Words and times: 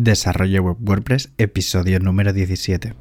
Desarrollo 0.00 0.62
Web 0.62 0.76
WordPress, 0.80 1.32
episodio 1.38 1.98
número 1.98 2.32
17. 2.32 2.94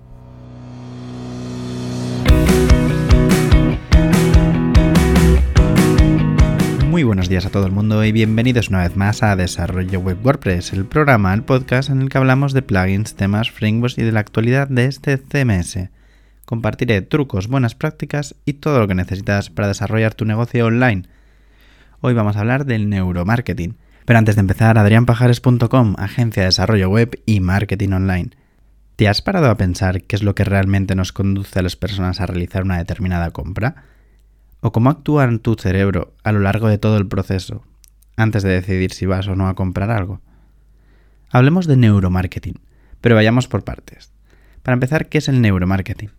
Muy 6.89 7.04
buenos 7.04 7.29
días 7.29 7.46
a 7.46 7.52
todo 7.52 7.68
el 7.68 7.71
mundo 7.71 8.04
y 8.04 8.12
bienvenidos 8.12 8.70
una 8.70 8.81
vez 8.81 8.96
más 8.96 9.21
a 9.21 9.36
Desarrollo 9.36 9.99
Web 9.99 10.25
WordPress, 10.25 10.73
el 10.73 10.88
programa, 10.88 11.36
el 11.36 11.44
podcast 11.44 11.91
en 11.91 12.02
el 12.02 12.10
que 12.10 12.18
hablamos 12.18 12.54
de 12.54 12.63
plugins, 12.63 13.14
temas, 13.14 13.52
frameworks 13.52 14.00
y 14.00 14.02
de 14.02 14.12
la 14.12 14.22
actualidad 14.22 14.68
de 14.68 14.86
este 14.86 15.20
CMS. 15.20 15.92
Compartiré 16.45 17.04
trucos, 17.04 17.48
buenas 17.48 17.76
prácticas 17.76 18.34
y 18.44 18.54
todo 18.54 18.80
lo 18.80 18.88
que 18.88 18.95
necesitas 18.95 19.52
para 19.52 19.68
desarrollar 19.68 20.16
tu 20.16 20.26
negocio 20.26 20.66
online. 20.66 21.04
Hoy 22.02 22.16
vamos 22.16 22.38
a 22.38 22.40
hablar 22.40 22.66
del 22.66 22.90
neuromarketing 22.90 23.76
pero 24.08 24.20
antes 24.20 24.35
de 24.35 24.39
empezar, 24.39 24.77
adrianpajares.com, 24.77 25.95
agencia 25.98 26.44
de 26.44 26.48
desarrollo 26.48 26.90
web 26.90 27.21
y 27.26 27.41
marketing 27.41 27.90
online. 27.90 28.30
¿Te 28.95 29.09
has 29.09 29.22
parado 29.22 29.49
a 29.49 29.58
pensar 29.58 30.04
qué 30.04 30.16
es 30.16 30.23
lo 30.23 30.34
que 30.34 30.45
realmente 30.45 30.95
nos 30.95 31.12
conduce 31.12 31.59
a 31.59 31.62
las 31.62 31.76
personas 31.76 32.22
a 32.22 32.26
realizar 32.26 32.63
una 32.63 32.77
determinada 32.77 33.32
compra? 33.32 33.84
¿O 34.62 34.72
cómo 34.72 34.91
actúa 34.91 35.26
en 35.26 35.40
tu 35.40 35.55
cerebro 35.55 36.13
a 36.23 36.32
lo 36.32 36.40
largo 36.40 36.70
de 36.70 36.77
todo 36.77 36.96
el 36.96 37.09
proceso, 37.09 37.66
antes 38.16 38.44
de 38.44 38.52
decidir 38.52 38.94
si 38.94 39.05
vas 39.05 39.27
o 39.27 39.35
no 39.35 39.49
a 39.49 39.55
comprar 39.55 39.91
algo? 39.91 40.21
Hablemos 41.30 41.68
de 41.68 41.76
neuromarketing, 41.76 42.62
pero 43.02 43.16
vayamos 43.16 43.49
por 43.49 43.66
partes. 43.66 44.13
Para 44.63 44.76
empezar, 44.76 45.10
¿qué 45.10 45.18
es 45.18 45.27
el 45.27 45.41
neuromarketing? 45.41 46.12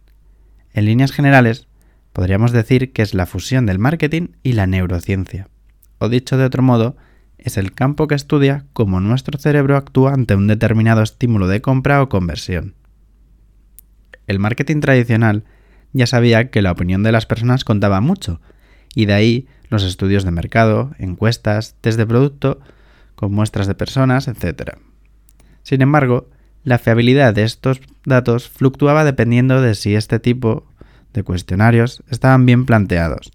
En 0.74 0.84
líneas 0.84 1.10
generales, 1.10 1.68
podríamos 2.12 2.52
decir 2.52 2.92
que 2.92 3.00
es 3.00 3.14
la 3.14 3.24
fusión 3.24 3.64
del 3.64 3.78
marketing 3.78 4.32
y 4.42 4.52
la 4.52 4.66
neurociencia. 4.66 5.48
O 5.96 6.10
dicho 6.10 6.36
de 6.36 6.44
otro 6.44 6.62
modo, 6.62 6.98
es 7.38 7.56
el 7.56 7.72
campo 7.72 8.06
que 8.08 8.14
estudia 8.14 8.66
cómo 8.72 9.00
nuestro 9.00 9.38
cerebro 9.38 9.76
actúa 9.76 10.12
ante 10.12 10.34
un 10.34 10.46
determinado 10.46 11.02
estímulo 11.02 11.48
de 11.48 11.60
compra 11.60 12.02
o 12.02 12.08
conversión. 12.08 12.74
El 14.26 14.38
marketing 14.38 14.80
tradicional 14.80 15.44
ya 15.92 16.06
sabía 16.06 16.50
que 16.50 16.62
la 16.62 16.72
opinión 16.72 17.02
de 17.02 17.12
las 17.12 17.26
personas 17.26 17.64
contaba 17.64 18.00
mucho, 18.00 18.40
y 18.94 19.06
de 19.06 19.14
ahí 19.14 19.48
los 19.68 19.84
estudios 19.84 20.24
de 20.24 20.30
mercado, 20.30 20.92
encuestas, 20.98 21.76
test 21.80 21.98
de 21.98 22.06
producto, 22.06 22.60
con 23.14 23.32
muestras 23.32 23.66
de 23.66 23.74
personas, 23.74 24.28
etc. 24.28 24.76
Sin 25.62 25.82
embargo, 25.82 26.28
la 26.64 26.78
fiabilidad 26.78 27.34
de 27.34 27.44
estos 27.44 27.80
datos 28.04 28.48
fluctuaba 28.48 29.04
dependiendo 29.04 29.62
de 29.62 29.74
si 29.74 29.94
este 29.94 30.18
tipo 30.18 30.66
de 31.12 31.22
cuestionarios 31.22 32.02
estaban 32.10 32.44
bien 32.46 32.66
planteados, 32.66 33.32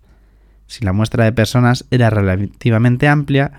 si 0.68 0.86
la 0.86 0.94
muestra 0.94 1.26
de 1.26 1.34
personas 1.34 1.86
era 1.92 2.10
relativamente 2.10 3.08
amplia 3.08 3.52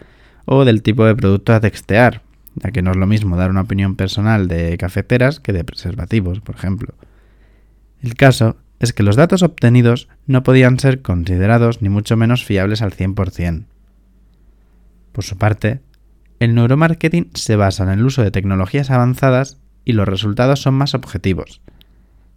o 0.45 0.65
del 0.65 0.83
tipo 0.83 1.05
de 1.05 1.15
producto 1.15 1.53
a 1.53 1.61
textear, 1.61 2.23
ya 2.57 2.71
que 2.71 2.83
no 2.83 2.91
es 2.91 2.97
lo 2.97 3.07
mismo 3.07 3.37
dar 3.37 3.51
una 3.51 3.63
opinión 3.63 3.97
personal 3.97 4.49
de 4.49 4.77
cafeteras 4.79 5.41
que 5.41 5.53
de 5.53 5.65
preservativos, 5.65 6.41
por 6.41 6.55
ejemplo. 6.55 6.95
El 8.03 8.15
caso 8.15 8.57
es 8.81 8.93
que 8.93 9.03
los 9.03 9.17
datos 9.17 9.43
obtenidos 9.43 10.09
no 10.27 10.43
podían 10.43 10.79
ser 10.79 11.03
considerados 11.03 11.81
ni 11.83 11.89
mucho 11.89 12.17
menos 12.17 12.45
fiables 12.45 12.83
al 12.83 12.93
100%. 12.93 13.65
Por 15.13 15.25
su 15.25 15.39
parte, 15.39 15.81
el 16.41 16.55
neuromarketing 16.55 17.31
se 17.35 17.57
basa 17.57 17.85
en 17.85 17.91
el 17.91 18.05
uso 18.05 18.23
de 18.23 18.31
tecnologías 18.31 18.91
avanzadas 18.91 19.59
y 19.85 19.93
los 19.93 20.09
resultados 20.09 20.61
son 20.61 20.75
más 20.75 20.95
objetivos, 20.95 21.63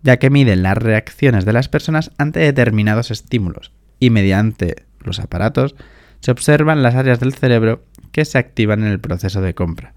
ya 0.04 0.18
que 0.18 0.30
miden 0.30 0.64
las 0.64 0.78
reacciones 0.78 1.46
de 1.46 1.54
las 1.54 1.70
personas 1.70 2.12
ante 2.18 2.40
determinados 2.40 3.12
estímulos 3.12 3.72
y 4.00 4.10
mediante 4.10 4.86
los 5.00 5.20
aparatos 5.20 5.76
se 6.20 6.32
observan 6.32 6.84
las 6.84 6.96
áreas 6.96 7.20
del 7.20 7.34
cerebro 7.34 7.84
que 8.18 8.26
se 8.26 8.40
activan 8.40 8.82
en 8.82 8.88
el 8.88 9.00
proceso 9.00 9.42
de 9.42 9.54
compra. 9.54 9.94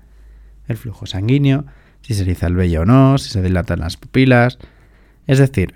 El 0.68 0.76
flujo 0.76 1.06
sanguíneo, 1.06 1.64
si 2.02 2.12
se 2.12 2.20
eriza 2.20 2.48
el 2.48 2.54
vello 2.54 2.82
o 2.82 2.84
no, 2.84 3.16
si 3.16 3.30
se 3.30 3.40
dilatan 3.40 3.80
las 3.80 3.96
pupilas. 3.96 4.58
Es 5.26 5.38
decir, 5.38 5.72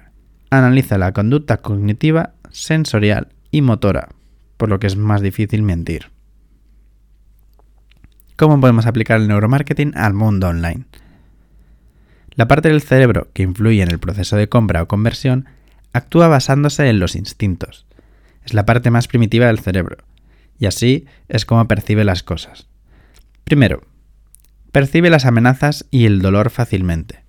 analiza 0.50 0.98
la 0.98 1.12
conducta 1.14 1.56
cognitiva, 1.56 2.34
sensorial 2.50 3.28
y 3.50 3.62
motora, 3.62 4.10
por 4.58 4.68
lo 4.68 4.78
que 4.78 4.86
es 4.86 4.94
más 4.94 5.22
difícil 5.22 5.62
mentir. 5.62 6.10
¿Cómo 8.36 8.60
podemos 8.60 8.84
aplicar 8.84 9.22
el 9.22 9.28
neuromarketing 9.28 9.96
al 9.96 10.12
mundo 10.12 10.48
online? 10.48 10.84
La 12.34 12.46
parte 12.46 12.68
del 12.68 12.82
cerebro 12.82 13.28
que 13.32 13.44
influye 13.44 13.82
en 13.82 13.90
el 13.90 14.00
proceso 14.00 14.36
de 14.36 14.50
compra 14.50 14.82
o 14.82 14.86
conversión 14.86 15.46
actúa 15.94 16.28
basándose 16.28 16.90
en 16.90 16.98
los 16.98 17.16
instintos. 17.16 17.86
Es 18.44 18.52
la 18.52 18.66
parte 18.66 18.90
más 18.90 19.08
primitiva 19.08 19.46
del 19.46 19.60
cerebro 19.60 20.04
y 20.58 20.66
así 20.66 21.06
es 21.28 21.44
como 21.44 21.66
percibe 21.68 22.04
las 22.04 22.22
cosas. 22.22 22.68
Primero, 23.44 23.82
percibe 24.72 25.10
las 25.10 25.26
amenazas 25.26 25.86
y 25.90 26.06
el 26.06 26.22
dolor 26.22 26.50
fácilmente. 26.50 27.24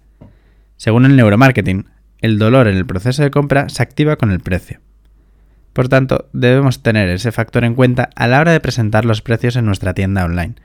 Según 0.78 1.06
el 1.06 1.16
neuromarketing, 1.16 1.90
el 2.20 2.40
dolor 2.40 2.68
en 2.68 2.78
el 2.78 2.86
proceso 2.86 3.24
de 3.24 3.32
compra 3.32 3.70
se 3.70 3.84
activa 3.84 4.16
con 4.16 4.32
el 4.32 4.40
precio. 4.40 4.80
Por 5.74 5.90
tanto, 5.90 6.30
debemos 6.32 6.82
tener 6.84 7.10
ese 7.10 7.32
factor 7.32 7.66
en 7.66 7.76
cuenta 7.76 8.10
a 8.16 8.28
la 8.28 8.40
hora 8.40 8.54
de 8.54 8.62
presentar 8.62 9.04
los 9.04 9.22
precios 9.22 9.58
en 9.58 9.66
nuestra 9.66 9.94
tienda 9.94 10.24
online. 10.24 10.56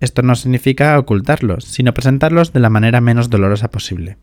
Esto 0.00 0.22
no 0.22 0.34
significa 0.34 0.98
ocultarlos, 0.98 1.64
sino 1.64 1.94
presentarlos 1.94 2.52
de 2.52 2.60
la 2.60 2.70
manera 2.70 3.00
menos 3.00 3.30
dolorosa 3.30 3.70
posible. 3.70 4.16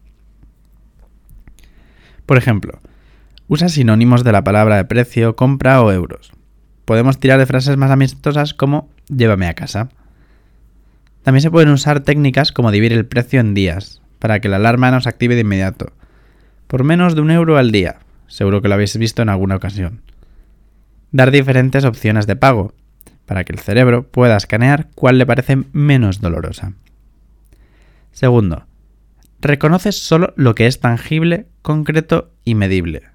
Por 2.26 2.38
ejemplo, 2.38 2.80
usa 3.48 3.70
sinónimos 3.70 4.24
de 4.24 4.32
la 4.32 4.44
palabra 4.44 4.78
de 4.78 4.86
precio, 4.86 5.36
compra 5.36 5.82
o 5.82 5.92
euros 5.92 6.35
podemos 6.86 7.20
tirar 7.20 7.40
de 7.40 7.46
frases 7.46 7.78
más 7.78 7.92
amistosas 7.92 8.54
como 8.54 8.90
llévame 9.08 9.48
a 9.48 9.54
casa. 9.54 9.90
También 11.24 11.42
se 11.42 11.52
pueden 11.52 11.70
usar 11.70 12.02
técnicas 12.02 12.52
como 12.52 12.72
dividir 12.72 12.94
el 12.94 13.06
precio 13.06 13.40
en 13.40 13.54
días, 13.54 14.02
para 14.20 14.40
que 14.40 14.48
la 14.48 14.58
alarma 14.58 14.92
nos 14.92 15.08
active 15.08 15.36
de 15.36 15.42
inmediato. 15.42 15.92
Por 16.68 16.84
menos 16.84 17.16
de 17.16 17.22
un 17.22 17.32
euro 17.32 17.58
al 17.58 17.72
día, 17.72 17.98
seguro 18.28 18.62
que 18.62 18.68
lo 18.68 18.76
habéis 18.76 18.96
visto 18.98 19.22
en 19.22 19.30
alguna 19.30 19.56
ocasión. 19.56 20.02
Dar 21.12 21.32
diferentes 21.32 21.84
opciones 21.84 22.28
de 22.28 22.36
pago, 22.36 22.74
para 23.26 23.44
que 23.44 23.54
el 23.54 23.60
cerebro 23.60 24.08
pueda 24.08 24.38
escanear 24.38 24.90
cuál 24.94 25.18
le 25.18 25.26
parece 25.26 25.64
menos 25.74 26.22
dolorosa. 26.22 26.74
Segundo, 28.12 28.66
reconoce 29.42 29.92
solo 29.92 30.34
lo 30.36 30.56
que 30.56 30.68
es 30.68 30.80
tangible, 30.80 31.48
concreto 31.62 32.32
y 32.44 32.56
medible. 32.56 33.15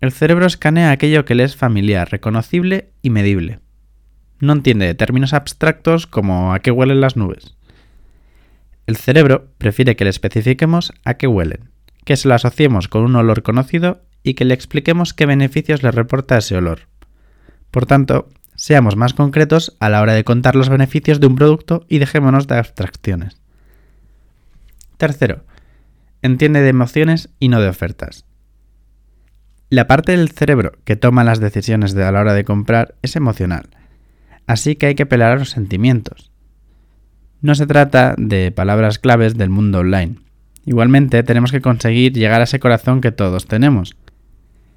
El 0.00 0.12
cerebro 0.12 0.46
escanea 0.46 0.90
aquello 0.90 1.24
que 1.24 1.34
le 1.34 1.44
es 1.44 1.56
familiar, 1.56 2.10
reconocible 2.10 2.90
y 3.02 3.10
medible. 3.10 3.60
No 4.38 4.52
entiende 4.52 4.94
términos 4.94 5.32
abstractos 5.32 6.06
como 6.06 6.52
a 6.52 6.58
qué 6.58 6.70
huelen 6.70 7.00
las 7.00 7.16
nubes. 7.16 7.56
El 8.86 8.96
cerebro 8.96 9.48
prefiere 9.58 9.96
que 9.96 10.04
le 10.04 10.10
especifiquemos 10.10 10.92
a 11.04 11.14
qué 11.14 11.26
huelen, 11.26 11.70
que 12.04 12.16
se 12.16 12.28
lo 12.28 12.34
asociemos 12.34 12.88
con 12.88 13.02
un 13.02 13.16
olor 13.16 13.42
conocido 13.42 14.02
y 14.22 14.34
que 14.34 14.44
le 14.44 14.54
expliquemos 14.54 15.14
qué 15.14 15.24
beneficios 15.24 15.82
le 15.82 15.90
reporta 15.90 16.38
ese 16.38 16.56
olor. 16.56 16.80
Por 17.70 17.86
tanto, 17.86 18.28
seamos 18.54 18.96
más 18.96 19.14
concretos 19.14 19.76
a 19.80 19.88
la 19.88 20.02
hora 20.02 20.12
de 20.12 20.24
contar 20.24 20.54
los 20.54 20.68
beneficios 20.68 21.20
de 21.20 21.26
un 21.26 21.36
producto 21.36 21.84
y 21.88 21.98
dejémonos 21.98 22.46
de 22.46 22.58
abstracciones. 22.58 23.40
Tercero, 24.98 25.44
entiende 26.22 26.60
de 26.60 26.68
emociones 26.68 27.30
y 27.38 27.48
no 27.48 27.60
de 27.60 27.68
ofertas. 27.68 28.24
La 29.68 29.88
parte 29.88 30.12
del 30.12 30.28
cerebro 30.28 30.74
que 30.84 30.94
toma 30.94 31.24
las 31.24 31.40
decisiones 31.40 31.92
de 31.92 32.04
a 32.04 32.12
la 32.12 32.20
hora 32.20 32.34
de 32.34 32.44
comprar 32.44 32.94
es 33.02 33.16
emocional, 33.16 33.70
así 34.46 34.76
que 34.76 34.86
hay 34.86 34.94
que 34.94 35.02
apelar 35.02 35.32
a 35.32 35.36
los 35.36 35.50
sentimientos. 35.50 36.30
No 37.40 37.56
se 37.56 37.66
trata 37.66 38.14
de 38.16 38.52
palabras 38.52 39.00
claves 39.00 39.36
del 39.36 39.50
mundo 39.50 39.80
online. 39.80 40.20
Igualmente 40.64 41.20
tenemos 41.24 41.50
que 41.50 41.60
conseguir 41.60 42.12
llegar 42.12 42.40
a 42.40 42.44
ese 42.44 42.60
corazón 42.60 43.00
que 43.00 43.10
todos 43.10 43.48
tenemos, 43.48 43.96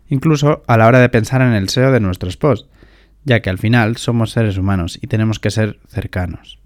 incluso 0.08 0.64
a 0.66 0.76
la 0.76 0.88
hora 0.88 1.00
de 1.00 1.10
pensar 1.10 1.44
en 1.44 1.54
el 1.54 1.70
SEO 1.70 1.92
de 1.92 2.00
nuestros 2.00 2.36
posts, 2.36 2.68
ya 3.26 3.42
que 3.42 3.52
al 3.52 3.60
final 3.60 3.98
somos 3.98 4.32
seres 4.32 4.58
humanos 4.58 4.98
y 5.00 5.06
tenemos 5.06 5.38
que 5.38 5.52
ser 5.52 5.80
cercanos. 5.88 6.58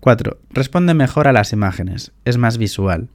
4. 0.00 0.38
Responde 0.48 0.94
mejor 0.94 1.28
a 1.28 1.34
las 1.34 1.52
imágenes, 1.52 2.12
es 2.24 2.38
más 2.38 2.56
visual 2.56 3.10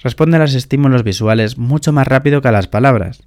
responde 0.00 0.36
a 0.36 0.40
los 0.40 0.54
estímulos 0.54 1.02
visuales 1.02 1.58
mucho 1.58 1.92
más 1.92 2.06
rápido 2.06 2.42
que 2.42 2.48
a 2.48 2.52
las 2.52 2.68
palabras. 2.68 3.22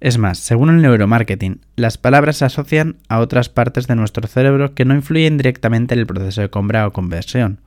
Es 0.00 0.18
más, 0.18 0.38
según 0.38 0.70
el 0.70 0.80
neuromarketing, 0.80 1.60
las 1.74 1.98
palabras 1.98 2.36
se 2.36 2.44
asocian 2.44 2.96
a 3.08 3.18
otras 3.18 3.48
partes 3.48 3.88
de 3.88 3.96
nuestro 3.96 4.26
cerebro 4.28 4.74
que 4.74 4.84
no 4.84 4.94
influyen 4.94 5.36
directamente 5.36 5.94
en 5.94 6.00
el 6.00 6.06
proceso 6.06 6.40
de 6.40 6.50
compra 6.50 6.86
o 6.86 6.92
conversión. 6.92 7.60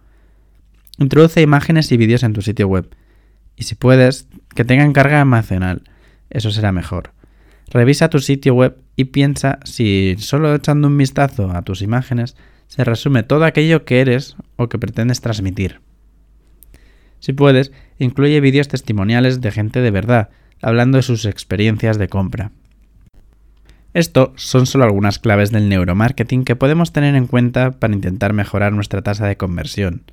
Introduce 0.98 1.42
imágenes 1.42 1.92
y 1.92 1.98
vídeos 1.98 2.24
en 2.24 2.34
tu 2.34 2.42
sitio 2.42 2.68
web. 2.68 2.96
Y 3.58 3.64
si 3.64 3.76
puedes, 3.76 4.28
que 4.56 4.64
tengan 4.64 4.94
carga 4.94 5.20
emocional. 5.20 5.84
Eso 6.30 6.52
será 6.52 6.72
mejor. 6.72 7.12
Revisa 7.70 8.10
tu 8.10 8.20
sitio 8.20 8.54
web 8.54 8.78
y 8.96 9.06
piensa 9.06 9.60
si 9.64 10.16
solo 10.20 10.56
echando 10.56 10.88
un 10.88 10.98
vistazo 10.98 11.52
a 11.52 11.62
tus 11.62 11.82
imágenes 11.82 12.36
se 12.68 12.84
resume 12.86 13.24
todo 13.24 13.44
aquello 13.44 13.84
que 13.84 14.00
eres 14.00 14.38
o 14.56 14.70
que 14.70 14.78
pretendes 14.78 15.20
transmitir. 15.20 15.82
Si 17.22 17.34
puedes, 17.34 17.72
incluye 18.00 18.42
vídeos 18.42 18.68
testimoniales 18.68 19.40
de 19.40 19.52
gente 19.52 19.80
de 19.80 19.92
verdad, 19.92 20.30
hablando 20.62 20.98
de 20.98 21.04
sus 21.04 21.26
experiencias 21.26 21.98
de 21.98 22.10
compra. 22.10 22.52
Esto 23.94 24.34
son 24.38 24.66
solo 24.66 24.86
algunas 24.86 25.20
claves 25.20 25.52
del 25.52 25.70
neuromarketing 25.70 26.46
que 26.46 26.56
podemos 26.56 26.92
tener 26.92 27.16
en 27.16 27.28
cuenta 27.28 27.72
para 27.72 27.94
intentar 27.94 28.34
mejorar 28.34 28.74
nuestra 28.74 29.02
tasa 29.02 29.28
de 29.28 29.38
conversión. 29.38 30.04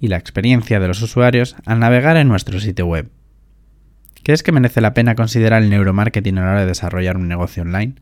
y 0.00 0.08
la 0.08 0.16
experiencia 0.16 0.80
de 0.80 0.88
los 0.88 1.00
usuarios 1.00 1.54
al 1.64 1.78
navegar 1.78 2.16
en 2.16 2.26
nuestro 2.26 2.58
sitio 2.58 2.86
web. 2.86 3.08
¿Crees 4.24 4.42
que 4.42 4.50
merece 4.50 4.80
la 4.80 4.94
pena 4.94 5.14
considerar 5.14 5.62
el 5.62 5.70
neuromarketing 5.70 6.38
a 6.38 6.40
la 6.44 6.50
hora 6.50 6.60
de 6.62 6.66
desarrollar 6.66 7.16
un 7.16 7.28
negocio 7.28 7.62
online? 7.62 7.94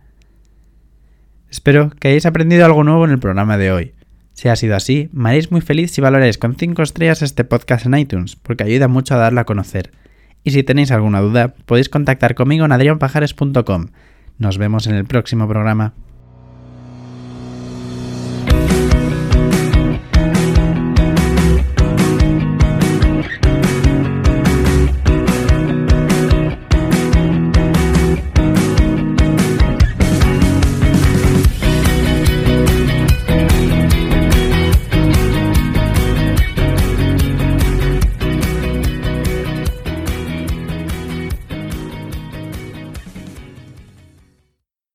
Espero 1.50 1.90
que 1.90 2.08
hayáis 2.08 2.24
aprendido 2.24 2.64
algo 2.64 2.84
nuevo 2.84 3.04
en 3.04 3.10
el 3.10 3.18
programa 3.18 3.58
de 3.58 3.70
hoy. 3.70 3.94
Si 4.40 4.48
ha 4.48 4.56
sido 4.56 4.74
así, 4.74 5.10
me 5.12 5.28
haréis 5.28 5.50
muy 5.52 5.60
feliz 5.60 5.90
si 5.90 6.00
valoráis 6.00 6.38
con 6.38 6.56
5 6.56 6.82
estrellas 6.82 7.20
este 7.20 7.44
podcast 7.44 7.84
en 7.84 7.98
iTunes, 7.98 8.36
porque 8.36 8.64
ayuda 8.64 8.88
mucho 8.88 9.12
a 9.12 9.18
darlo 9.18 9.38
a 9.38 9.44
conocer. 9.44 9.90
Y 10.42 10.52
si 10.52 10.62
tenéis 10.62 10.92
alguna 10.92 11.20
duda, 11.20 11.52
podéis 11.66 11.90
contactar 11.90 12.34
conmigo 12.34 12.64
en 12.64 12.72
adrianpajares.com. 12.72 13.88
Nos 14.38 14.56
vemos 14.56 14.86
en 14.86 14.94
el 14.94 15.04
próximo 15.04 15.46
programa. 15.46 15.92